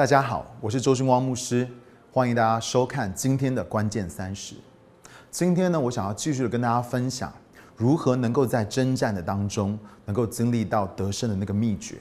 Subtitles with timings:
[0.00, 1.68] 大家好，我是周勋光牧师，
[2.10, 4.54] 欢迎大家收看今天的关键三十。
[5.30, 7.30] 今天呢，我想要继续的跟大家分享
[7.76, 11.96] 如何能够在征战的当中能够经历到得胜的那个秘诀。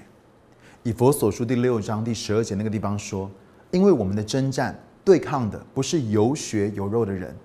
[0.84, 3.30] 以佛所书第六章第十二节那个地方说
[3.72, 7.36] ：“因为我们的征战对抗的不是有血有肉的人，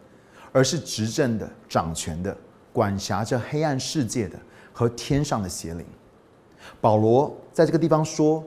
[0.52, 2.36] 而是执政的、掌权的、
[2.72, 4.38] 管辖着黑暗世界的
[4.72, 5.84] 和天上的邪灵。”
[6.80, 8.40] 保罗在这个地方说。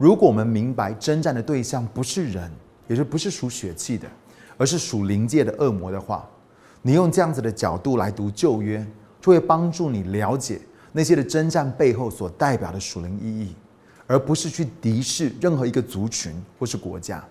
[0.00, 2.50] 如果我们明白征战的对象不是人，
[2.88, 4.08] 也就不是属血气的，
[4.56, 6.26] 而是属灵界的恶魔的话，
[6.80, 8.82] 你用这样子的角度来读旧约，
[9.20, 10.58] 就会帮助你了解
[10.90, 13.54] 那些的征战背后所代表的属灵意义，
[14.06, 17.22] 而不是去敌视任何一个族群或是国家。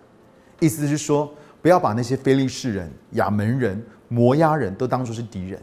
[0.59, 1.33] 意思是说，
[1.63, 5.59] 不要把那些非利士人、亚门人、摩押人都当作是敌人，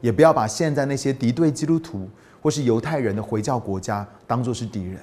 [0.00, 2.10] 也不要把现在那些敌对基督徒
[2.42, 5.00] 或是犹太人的回教国家当作是敌人。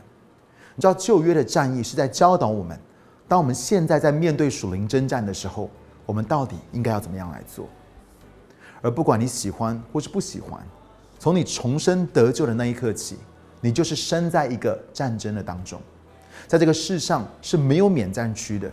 [0.77, 2.79] 你知道旧约的战役是在教导我们，
[3.27, 5.71] 当我们现在在面对属灵征战的时候，
[6.05, 7.67] 我们到底应该要怎么样来做？
[8.83, 10.63] 而不管你喜欢或是不喜欢，
[11.17, 13.17] 从你重生得救的那一刻起，
[13.59, 15.81] 你就是身在一个战争的当中，
[16.45, 18.71] 在这个世上是没有免战区的。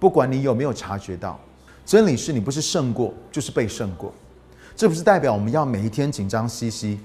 [0.00, 1.38] 不管你有没有察觉到，
[1.86, 4.12] 真理是你不是胜过，就是被胜过。
[4.74, 6.98] 这不是代表我们要每一天紧张兮兮，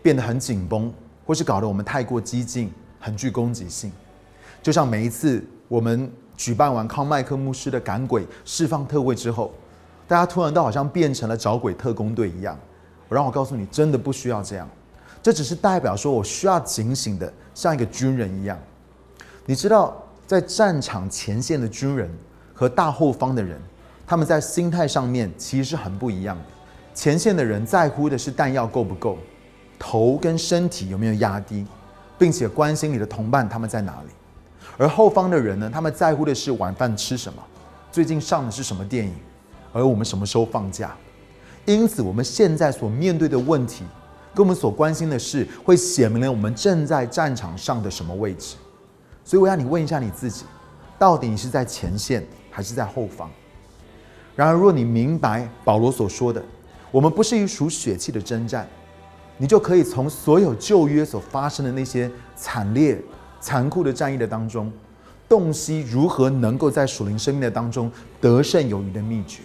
[0.00, 0.94] 变得很紧绷，
[1.26, 2.72] 或是搞得我们太过激进。
[3.06, 3.92] 很具攻击性，
[4.60, 9.54] 就像每一次我们举办完康麦克牧师的赶鬼释放特会之后，
[10.08, 12.58] 大家突然都好像变成了找鬼特工队一样。
[13.08, 14.68] 我让我告诉你，真的不需要这样。
[15.22, 18.58] 这只是代表说我需要警醒的，像一个军人一样。
[19.44, 22.10] 你知道，在战场前线的军人
[22.52, 23.56] 和大后方的人，
[24.04, 26.44] 他们在心态上面其实是很不一样的。
[26.92, 29.16] 前线的人在乎的是弹药够不够，
[29.78, 31.64] 头跟身体有没有压低。
[32.18, 34.12] 并且关心你的同伴他们在哪里，
[34.78, 35.70] 而后方的人呢？
[35.72, 37.42] 他们在乎的是晚饭吃什么，
[37.92, 39.14] 最近上的是什么电影，
[39.72, 40.94] 而我们什么时候放假？
[41.66, 43.84] 因此，我们现在所面对的问题，
[44.34, 48.56] 跟我们所关心的事，会写明了我们正在战场上的什么位置。
[49.24, 50.44] 所以，我要你问一下你自己：
[50.98, 53.28] 到底你是在前线还是在后方？
[54.36, 56.42] 然而，若你明白保罗所说的，
[56.90, 58.68] 我们不是一属血气的征战。
[59.38, 63.00] 你就可以从所有旧约所发生的那些惨烈、
[63.40, 64.72] 残酷的战役的当中，
[65.28, 69.42] 洞悉如何能够在属灵生命的当中得胜有余的秘诀。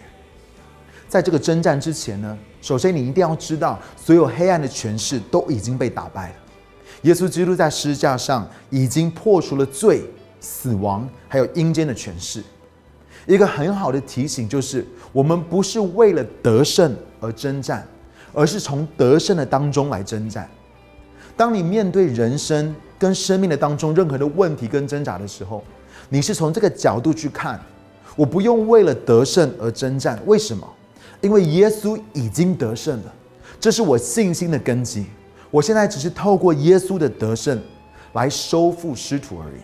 [1.10, 6.36] 在这个征战之前呢，首先你一定要知道，所有黑暗的权势都已经被打败了。
[7.02, 10.04] 耶稣基督在十字架上已经破除了罪、
[10.40, 12.42] 死亡还有阴间的权势。
[13.28, 17.86] 一个很好的提醒就是，我们不是为了得胜而征战。
[18.34, 20.50] 而是从得胜的当中来征战。
[21.36, 25.64] 当你面对人生跟生命的当中任何的问题跟挣扎的时候，
[26.10, 27.60] 你是从这个角度去看，
[28.16, 30.20] 我不用为了得胜而征战。
[30.26, 30.68] 为什么？
[31.22, 33.14] 因为耶稣已经得胜了，
[33.60, 35.06] 这是我信心的根基。
[35.50, 37.62] 我现在只是透过耶稣的得胜
[38.14, 39.62] 来收复失土而已。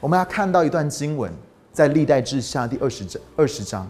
[0.00, 1.32] 我们要看到一段经文，
[1.72, 3.88] 在历代志下第二十章二十章，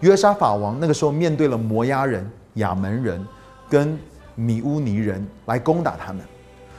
[0.00, 2.28] 约沙法王那个时候面对了摩押人。
[2.54, 3.24] 亚门人
[3.68, 3.98] 跟
[4.34, 6.24] 米乌尼人来攻打他们，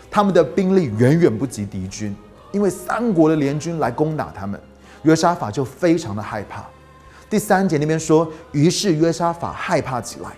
[0.09, 2.15] 他们的兵力远远不及敌军，
[2.51, 4.59] 因为三国的联军来攻打他们，
[5.03, 6.65] 约沙法就非常的害怕。
[7.29, 10.31] 第三节那边说，于是约沙法害怕起来，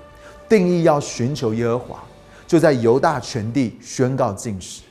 [0.47, 2.03] 定义要寻求耶和华，
[2.45, 4.83] 就在犹大全地宣告禁食。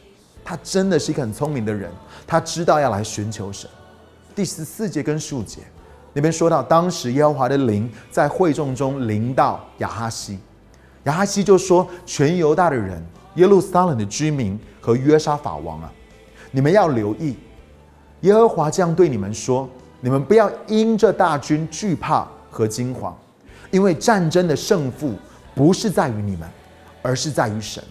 [0.44, 1.91] 他真的是一个很聪明的人，
[2.26, 3.70] 他知道要来寻求神。
[4.34, 5.60] 第十四节跟十五节。
[6.15, 10.39] 那边说到，当时耶和华的灵在会众中临到亚哈西，
[11.05, 13.03] 亚哈西就说：“全犹大的人、
[13.37, 15.91] 耶路撒冷的居民和约沙法王啊，
[16.51, 17.37] 你们要留意，
[18.21, 19.67] 耶和华这样对你们说：
[20.03, 23.17] 你们不要因这大军惧怕和惊慌，
[23.71, 25.15] 因为战争的胜负
[25.55, 26.47] 不是在于你们，
[27.01, 27.83] 而是在于神。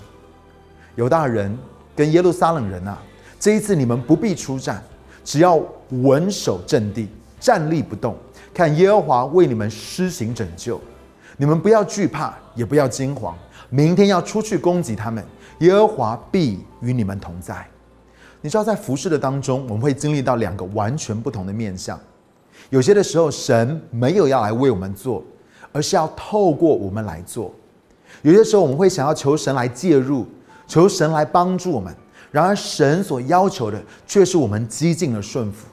[0.94, 1.58] 犹大人
[1.96, 3.02] 跟耶路撒冷人啊，
[3.40, 4.84] 这一次你们不必出战，
[5.24, 7.10] 只要稳守阵地。”
[7.42, 8.16] 站立不动，
[8.54, 10.80] 看耶和华为你们施行拯救。
[11.38, 13.36] 你们不要惧怕，也不要惊慌。
[13.70, 15.26] 明天要出去攻击他们，
[15.60, 17.66] 耶和华必与你们同在。
[18.42, 22.00] 你知道，在服饰的当中，我们会经历到两个完全不同的面相。
[22.70, 25.24] 有些的时候，神没有要来为我们做，
[25.72, 27.52] 而是要透过我们来做。
[28.22, 30.28] 有些时候，我们会想要求神来介入，
[30.68, 31.96] 求神来帮助我们。
[32.30, 35.68] 然而，神所要求的却是我们激进的顺服。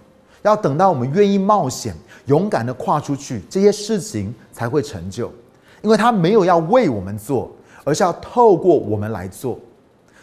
[0.48, 1.94] 要等到我们愿意冒险、
[2.26, 5.32] 勇敢的跨出去，这些事情才会成就。
[5.82, 7.50] 因为他没有要为我们做，
[7.84, 9.58] 而是要透过我们来做。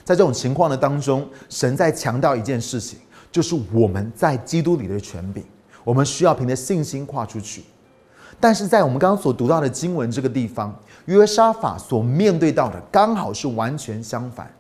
[0.04, 3.00] 在这种情况的当中，神在强调一件事情，
[3.32, 5.44] 就是我们在基督里的权柄。
[5.84, 7.64] 我们需要凭着信心跨出去。
[8.40, 14.52] 但是在我们刚刚所读到的经文这个地方，约沙法所面对到的刚好是完全相反。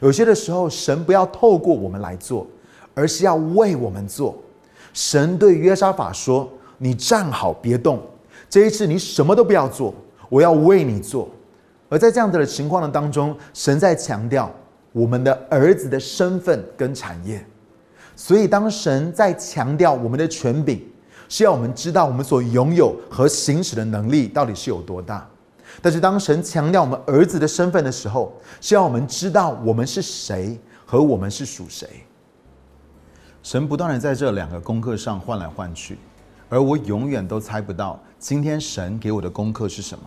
[0.00, 2.46] 有些的时候，神不要透过我们来做，
[2.94, 4.34] 而是要为我们做。
[4.92, 8.00] 神对约沙法说：“你站好，别动。
[8.50, 9.94] 这一次你什么都不要做，
[10.28, 11.28] 我要为你做。”
[11.88, 14.50] 而在这样子的情况的当中，神在强调
[14.92, 17.44] 我们的儿子的身份跟产业。
[18.16, 20.82] 所以，当神在强调我们的权柄，
[21.28, 25.26] 是要我们知道我们所拥有和行使的能力到底是有多大。
[25.80, 31.88] 但是，当神强调我们儿子的身份的时候，是要我们知道我们是谁和我们是属谁。
[33.42, 35.98] 神不断的在这两个功课上换来换去，
[36.48, 40.04] 而我永远都猜不到今天神给我的功课是什么，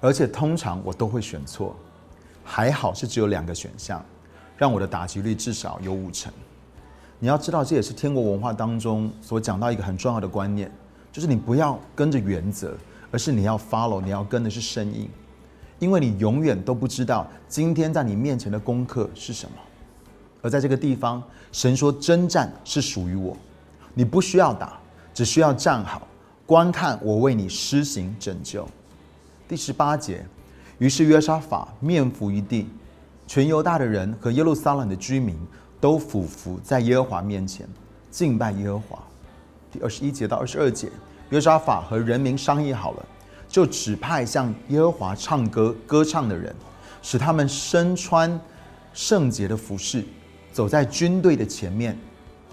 [0.00, 1.76] 而且通常我都会选错。
[2.42, 4.04] 还好是只有两个选项，
[4.56, 6.32] 让我的打击率至少有五成。
[7.20, 10.72] 你要知道，这也是天国文化当中所讲到一个很重要的观念，
[11.12, 12.76] 就是你不要跟着原则，
[13.12, 15.08] 而是你要 follow，你要跟的是声音，
[15.78, 19.56] 因为你永远都不知道今天在你面前的功课是什么。
[20.42, 21.22] 而在这个地方，
[21.52, 23.36] 神说：“征战是属于我，
[23.94, 24.78] 你不需要打，
[25.12, 26.06] 只需要站好，
[26.46, 28.66] 观看我为你施行拯救。”
[29.46, 30.24] 第十八节，
[30.78, 32.68] 于是约沙法面伏于地，
[33.26, 35.36] 全犹大的人和耶路撒冷的居民
[35.80, 37.68] 都俯伏在耶和华面前
[38.10, 39.02] 敬拜耶和华。
[39.70, 40.88] 第二十一节到二十二节，
[41.30, 43.06] 约沙法和人民商议好了，
[43.48, 46.54] 就指派向耶和华唱歌歌唱的人，
[47.02, 48.40] 使他们身穿
[48.94, 50.04] 圣洁的服饰。
[50.52, 51.96] 走在军队的前面，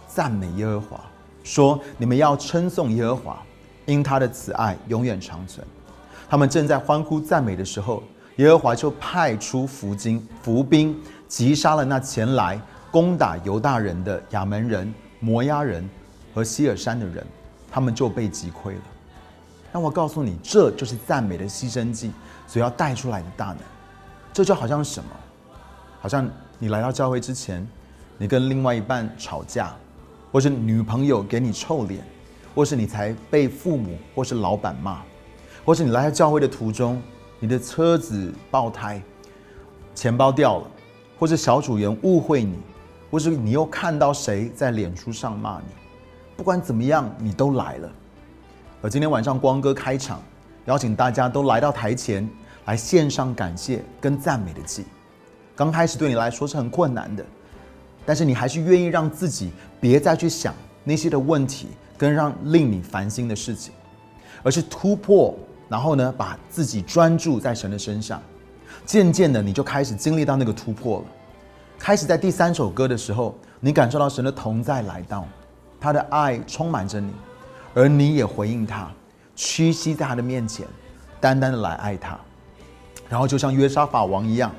[0.08, 1.02] 赞美耶和华，
[1.44, 3.44] 说：“你们要称颂耶和华，
[3.86, 5.66] 因他的慈爱永远长存。”
[6.30, 8.04] 他们正在欢呼赞美的时候，
[8.36, 10.96] 耶和华就派出伏兵，伏兵
[11.28, 12.60] 击杀了那前来
[12.92, 15.88] 攻打犹大人的亚门人、摩押人
[16.34, 17.26] 和希尔山的人，
[17.72, 18.82] 他们就被击溃了。
[19.72, 22.12] 让我告诉你，这就是赞美的牺牲祭
[22.46, 23.58] 所要带出来的大能。
[24.34, 25.10] 这就好像什么？
[26.00, 26.30] 好像
[26.60, 27.68] 你来到教会之前。
[28.18, 29.76] 你跟另外一半吵架，
[30.32, 32.04] 或是女朋友给你臭脸，
[32.56, 35.02] 或是你才被父母或是老板骂，
[35.64, 37.00] 或是你来到教会的途中，
[37.40, 39.00] 你的车子爆胎，
[39.94, 40.72] 钱包掉了，
[41.20, 42.58] 或是小组员误会你，
[43.12, 45.66] 或是你又看到谁在脸书上骂你，
[46.36, 47.92] 不管怎么样，你都来了。
[48.82, 50.20] 而今天晚上光哥开场，
[50.66, 52.28] 邀请大家都来到台前
[52.66, 54.86] 来献上感谢跟赞美的祭。
[55.56, 57.24] 刚开始对你来说是很困难的。
[58.08, 59.52] 但是你还是愿意让自己
[59.82, 60.56] 别再去想
[60.86, 61.68] 那些的问题
[61.98, 63.74] 跟让令你烦心的事情，
[64.44, 65.38] 而是突破，
[65.68, 68.22] 然后呢，把自己专注在神的身上。
[68.86, 71.06] 渐渐的，你就开始经历到那个突破了。
[71.78, 75.28] 开始在第三首歌的时候，你感受到神的同在来到，
[75.78, 77.12] 他的爱充满着你，
[77.74, 78.90] 而你也回应他，
[79.36, 80.66] 屈膝在他的面前，
[81.20, 82.18] 单单的来爱他。
[83.10, 84.50] 然后就像约沙法王一样，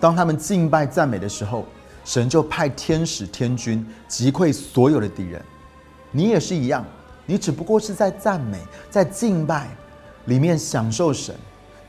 [0.00, 1.64] 当他们敬拜赞美的时候。
[2.08, 5.44] 神就派天使天军击溃所有的敌人，
[6.10, 6.82] 你也是一样，
[7.26, 8.58] 你只不过是在赞美、
[8.88, 9.68] 在敬拜
[10.24, 11.34] 里面享受神，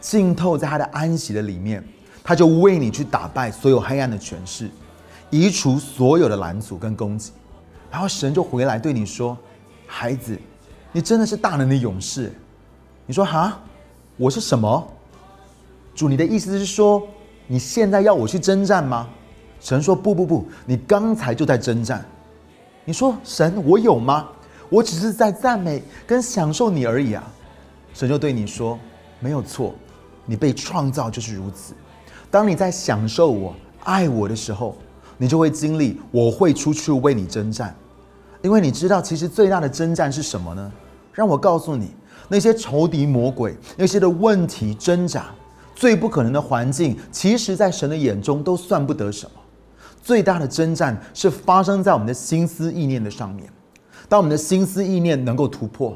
[0.02, 1.82] 浸透在他的安息的里面，
[2.22, 4.70] 他就为你去打败所有黑暗的权势，
[5.30, 7.32] 移除所有的拦阻跟攻击，
[7.90, 9.38] 然后神就回来对你说
[9.88, 10.38] ：“孩子，
[10.92, 12.30] 你真的是大能的勇士。”
[13.08, 13.58] 你说：“哈，
[14.18, 14.86] 我是什么？”
[15.96, 17.08] 主，你的意思是说，
[17.48, 19.08] 你现在要我去征战吗？
[19.60, 22.04] 神说：“不不不，你刚才就在征战。
[22.86, 24.28] 你说神，我有吗？
[24.70, 27.24] 我只是在赞美跟享受你而已啊。”
[27.94, 28.80] 神就对你说
[29.20, 29.76] ：“没有错，
[30.26, 31.74] 你被创造就是如此。
[32.32, 34.78] 当你在享受我、爱我的时候，
[35.18, 37.76] 你就会经历我会出去为你征战。
[38.42, 40.72] 因为你知道，其实最大的征战是什么呢？
[41.12, 41.92] 让我告诉你，
[42.30, 45.26] 那些仇敌魔鬼、那些的问题挣扎、
[45.76, 49.32] 最不可能的环境，其实在神的眼中都算不得什么。”
[50.10, 53.48] 最大的征战是发生在我们的心思意念的上面。
[54.08, 55.96] 当我们的心思意念能够突破，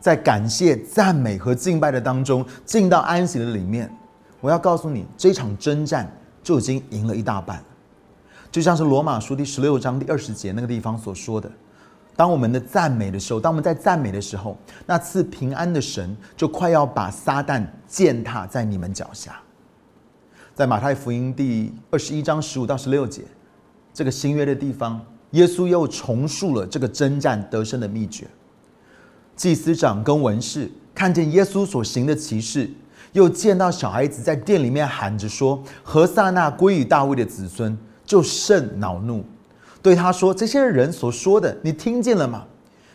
[0.00, 3.94] 在感谢、赞美和敬拜的当中，进到安息的里面，
[4.40, 6.10] 我要告诉你，这场征战
[6.42, 7.62] 就已经赢了一大半。
[8.50, 11.52] 就像是罗马书第十六章第二十节那个地方所说的
[12.16, 19.38] ：“当我们的赞美的时候，当我们在赞美的时候，那赐平安的神就快要把撒旦践踏在你们脚下。”
[20.56, 23.20] 在马太福音第二十一章十五到十六节。
[24.00, 24.98] 这个新约的地方，
[25.32, 28.26] 耶稣又重述了这个征战得胜的秘诀。
[29.36, 32.70] 祭司长跟文士看见耶稣所行的奇事，
[33.12, 37.76] 又见到小孩子在殿里面喊着说：“何萨那归于大卫的子孙”，
[38.06, 39.22] 就甚恼怒，
[39.82, 42.46] 对他说：“这些人所说的，你听见了吗？”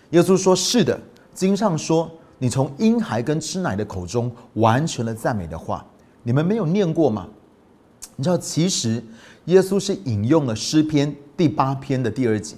[0.10, 1.00] 耶稣说：“是的，
[1.36, 2.10] 经上说，
[2.40, 5.86] 你从婴孩跟吃奶的口中完成了赞美的话，
[6.24, 7.28] 你们没有念过吗？”
[8.18, 9.04] 你知道，其实
[9.46, 12.58] 耶稣是引用了诗篇第八篇的第二节，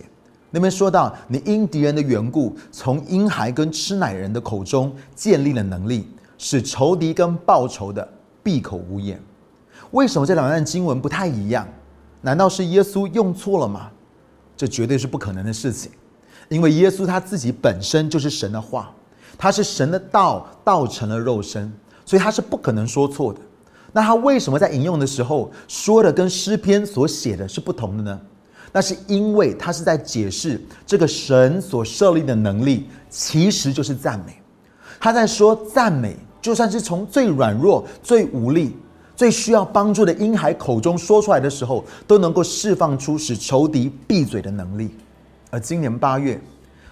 [0.51, 8.07] 那边说到：“你因敌人的缘故，从婴孩跟吃奶人的口中建立了能力，使仇敌跟报仇的
[8.41, 9.21] 闭口无言。”
[9.91, 11.67] 为什么这两段经文不太一样？
[12.21, 13.89] 难道是耶稣用错了吗？
[14.55, 15.91] 这绝对是不可能的事情，
[16.49, 18.93] 因为耶稣他自己本身就是神的话，
[19.37, 21.71] 他是神的道，道成了肉身，
[22.05, 23.39] 所以他是不可能说错的。
[23.91, 28.21] 那他为什么在引用的时候说的跟诗篇所写的是不同的呢？
[28.71, 34.41] 那是因为他是在解释这个神所设立的能力其实就是赞美。
[34.99, 38.75] 他在说赞美，就算是从最软弱、最无力。
[39.15, 44.91] 最需要帮助的婴孩口中说出来的时候，都能够释放出使仇敌闭嘴的能力。
[45.49, 46.39] 而今年八月，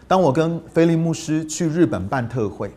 [0.07, 2.73] 当我跟菲利牧师去日本办特会，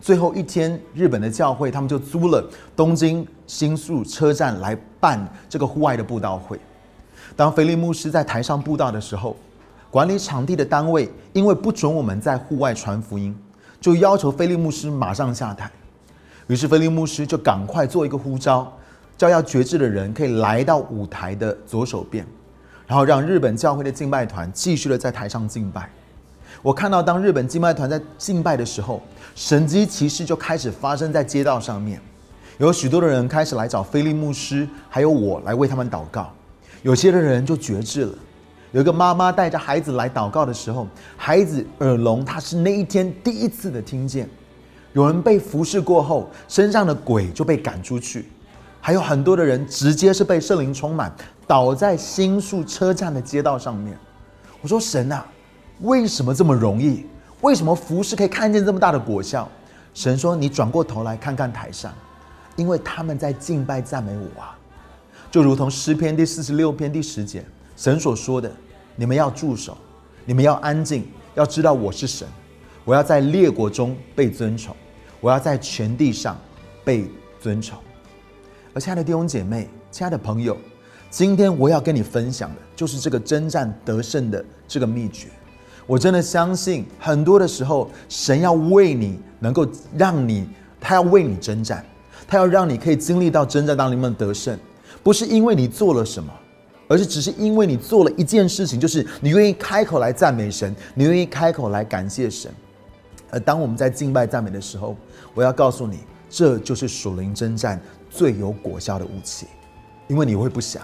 [0.00, 6.58] 最后一天，日本的教会他们就租了东京新宿车站来办这个户外的布道会。
[7.34, 9.36] 当菲利牧师在台上布道的时候，
[9.90, 13.36] 管理场地的单位因为不准我们在户外传福音，
[13.80, 15.70] 就要求菲利牧师马上下台。
[16.46, 18.72] 于是菲利牧师就赶快做一个呼召。
[19.18, 22.22] 叫要觉志的人可以来到舞台的左手边，
[22.86, 25.88] 然后让日本教会的敬拜团继续的在台上敬拜。
[26.62, 29.02] 我看到当日本敬拜团在敬拜的时候，
[29.34, 32.00] 神机骑士就开始发生在街道上面，
[32.58, 36.32] 有许多的人开始来找菲利牧师，还有我来为他们祷告。
[36.82, 38.14] 有些的人就绝志了。
[38.72, 40.86] 有一个妈妈带着孩子来祷告的时候，
[41.16, 44.28] 孩子耳聋，他是那一天第一次的听见。
[44.92, 48.28] 有人被服侍过后，身上的鬼就被赶出去。
[48.80, 51.14] 还有很多的人直接是被圣灵充满，
[51.46, 53.98] 倒在新宿车站的街道上面。
[54.60, 55.26] 我说神啊，
[55.80, 57.04] 为什么这么容易？
[57.42, 59.48] 为什么服侍可以看见这么大的果效？
[59.92, 61.92] 神说：“你转过头来看看台上，
[62.54, 64.56] 因为他们在敬拜赞美我啊，
[65.30, 67.44] 就如同诗篇第四十六篇第十节
[67.76, 68.50] 神所说的：
[68.94, 69.76] 你们要住手，
[70.24, 72.26] 你们要安静，要知道我是神，
[72.84, 74.74] 我要在列国中被尊崇，
[75.20, 76.38] 我要在全地上
[76.84, 77.78] 被尊崇。”
[78.74, 80.56] 而亲爱的弟兄姐妹，亲爱的朋友，
[81.10, 85.28] 今天我要跟你分享的就是这个征战得胜的这个秘诀。
[85.86, 89.66] 我真的相信，很多的时候，神要为你能够
[89.96, 90.48] 让你，
[90.80, 91.84] 他要为你征战，
[92.26, 94.58] 他要让你可以经历到征战当中的得胜，
[95.02, 96.32] 不是因为你做了什么，
[96.88, 102.50] 而是只是因为你做了一件事情，就是你愿意开口来赞美神，你愿意开口来感谢神。
[103.30, 104.96] 而当我们在敬拜赞美的时候，
[105.34, 107.80] 我要告诉你，这就是属灵征战。
[108.08, 109.46] 最有果效的武器，
[110.08, 110.82] 因为你会不想，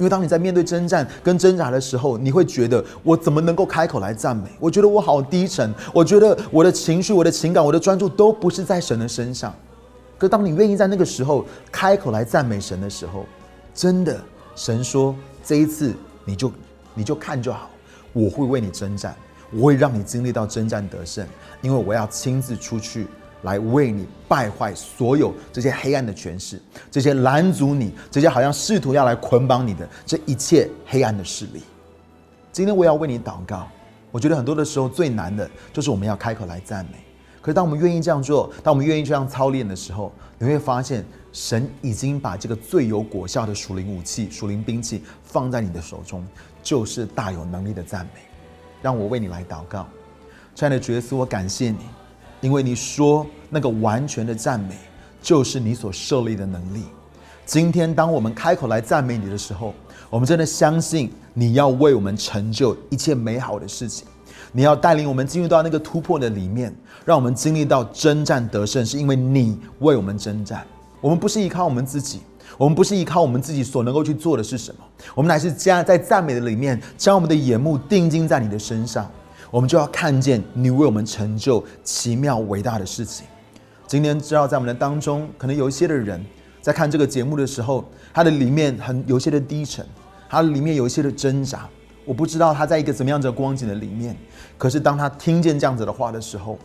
[0.00, 4.44] 因为当你在面对征战跟挣扎的时候，你会觉得我怎么能够开口来赞美？
[4.58, 9.54] 我觉得我好低沉，我觉得我的情绪、我的情感、我的专注都不是在神的身上。
[10.16, 13.26] 可当你愿意在那个时候开口来赞美神的时候，
[13.74, 14.18] 真的，
[14.56, 15.14] 神说
[15.44, 15.92] 这一次
[16.24, 16.50] 你就
[16.94, 17.68] 你就看就好，
[18.14, 19.14] 我会为你征战，
[19.52, 21.26] 我会让你经历到征战得胜，
[21.60, 23.06] 因为我要亲自出去。
[23.42, 31.62] 来为你败坏所有这些黑暗的权势，这些拦阻你，这些好像试图要来捆绑你的这一切黑暗的势力。
[32.52, 33.68] 今天我要为你祷告。
[34.12, 36.98] 我觉得很多的时候最难的就是我们要开口来赞美。
[37.40, 46.26] 可是当我们愿意这样做，当我们愿意这样操练的时候，你会发现神已经把这个最有果效的属灵武器、属灵兵器放在你的手中，
[46.60, 48.20] 就是大有能力的赞美。
[48.82, 49.86] 让我为你来祷告，
[50.56, 51.78] 亲爱的主耶稣，我感谢你。
[52.40, 54.74] 因为你说那个完全的赞美，
[55.20, 56.84] 就是你所设立的能力。
[57.44, 59.74] 今天当我们开口来赞美你的时候，
[60.08, 64.06] 我们真的相信你要为我们成就一切美好的事情。
[64.52, 70.66] 你要带领我们进入到那个突破的里面，让我们经历到征战得胜，是因为你为我们征战。
[71.00, 72.20] 我们不是依靠我们自己，
[72.56, 79.08] 我们不是依靠我们自己所能够去做的是什么，我们乃是加在赞美的里面，将我们的眼目定睛在你的身上。
[79.50, 83.26] 我们就要看见你为我们成就奇妙伟大的事情。
[83.86, 86.24] 今天知道在我们的当中，可能有一些的人
[86.60, 89.84] 在看这个节目的时候，他的里面很有些的低沉，
[90.28, 91.68] 他里面有一些的挣扎。
[92.04, 94.16] 我不知道他在一个怎么样的光景的里面，
[94.56, 96.56] 可是当他听见这样子的话的时候，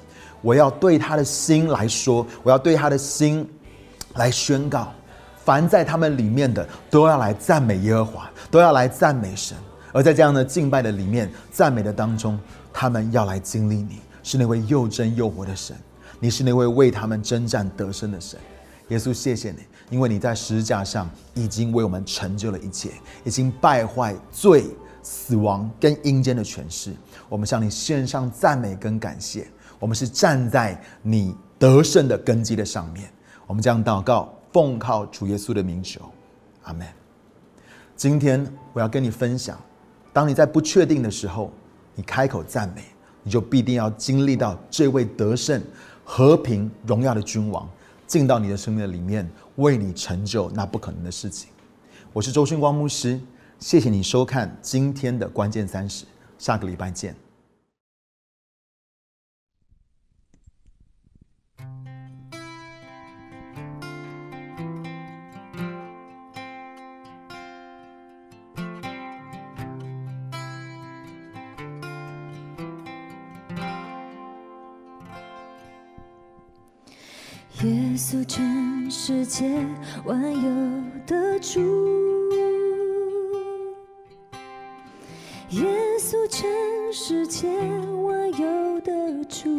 [0.41, 3.47] 我要对他的心来说，我要对他的心
[4.13, 4.93] 来宣告：
[5.43, 9.57] 凡在他们里面的，都要来赞美耶和华，都要来赞美神。
[9.91, 12.39] 而在这样的敬拜的里面，赞美的当中。
[12.77, 15.73] 他们要来经历你，是那位又真又活的神，
[16.19, 18.37] 你是那位为他们征战得胜的神。
[18.89, 22.91] 耶稣，谢谢你，因为你在十字架上已经为我们成就了一切，
[23.23, 24.65] 已经败坏罪
[25.01, 26.93] 死亡跟阴间的权势。
[27.29, 29.47] 我们向你献上赞美跟感谢。
[29.79, 33.09] 我们是站在你得胜的根基的上面。
[33.47, 36.01] 我们将祷告，奉靠主耶稣的名求，
[36.63, 36.85] 阿门。
[37.95, 39.57] 今天我要跟你分享，
[40.11, 41.53] 当你在不确定的时候，
[41.95, 42.83] 你开口赞美，
[43.23, 45.61] 你就必定要经历到这位得胜、
[46.03, 47.67] 和平、荣耀的君王
[48.05, 51.49] 进到你的生命里面，为你成就那不可能的事情。
[52.13, 53.19] 我是周迅光牧师，
[53.59, 56.05] 谢谢你收看今天的关键三十，
[56.37, 57.24] 下个礼拜见。
[78.05, 79.65] 耶稣，全世界
[80.03, 81.59] 万有的主；
[85.49, 85.65] 耶
[85.97, 86.47] 稣，全
[86.93, 87.47] 世界
[88.03, 89.57] 万有的主。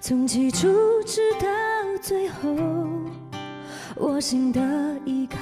[0.00, 0.68] 从起初
[1.04, 1.48] 直到
[2.00, 2.56] 最后，
[3.96, 4.60] 我心的
[5.04, 5.40] 依靠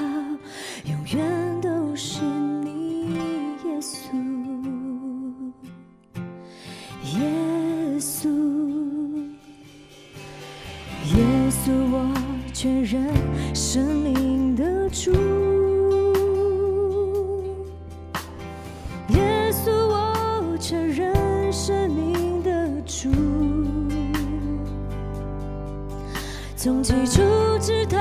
[0.87, 1.50] 永远
[26.63, 27.23] 从起初
[27.59, 27.97] 直到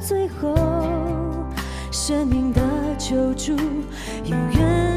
[0.00, 0.52] 最后，
[1.92, 2.60] 生命的
[2.98, 3.52] 救助，
[4.24, 4.91] 永远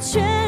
[0.00, 0.39] 却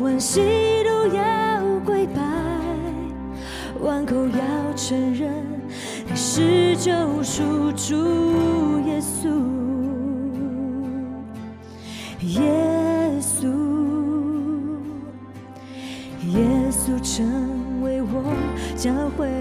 [0.00, 0.40] 万膝
[0.82, 2.22] 都要跪拜，
[3.80, 5.30] 万口要承认
[6.08, 6.90] 你是救
[7.22, 9.28] 赎主耶稣，
[12.22, 12.40] 耶
[13.20, 13.46] 稣，
[16.30, 18.34] 耶稣成为我
[18.76, 19.39] 教会。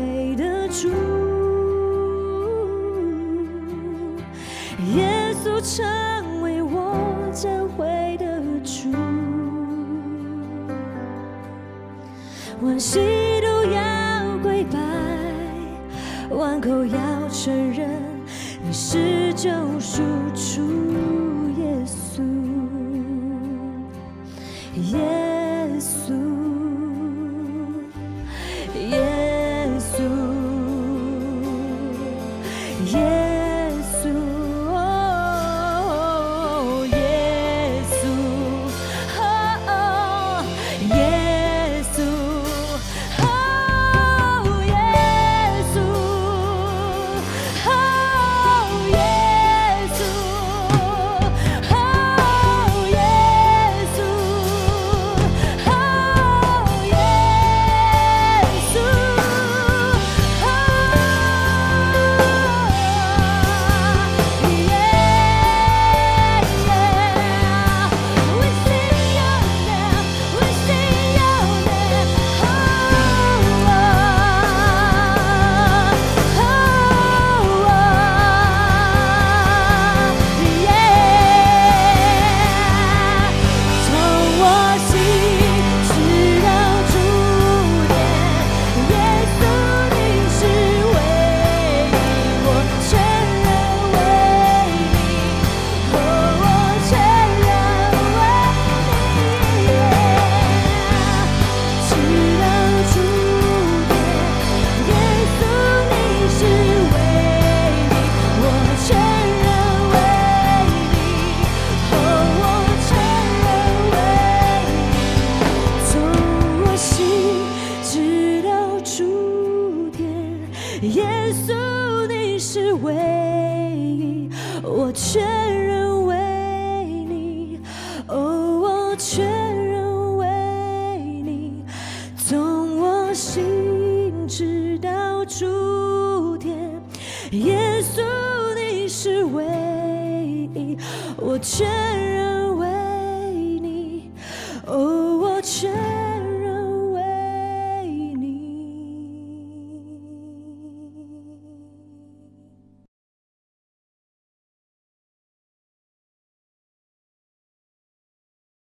[12.79, 12.97] 喜
[13.41, 14.79] 怒要跪拜
[16.29, 17.89] 万口要承认
[18.63, 19.49] 你是救
[19.81, 20.01] 赎
[20.33, 20.61] 主
[21.59, 22.23] 耶稣。